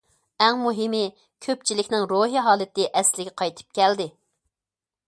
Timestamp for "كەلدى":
3.81-4.11